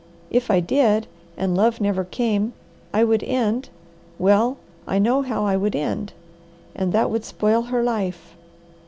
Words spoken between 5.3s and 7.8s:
I would end and that would spoil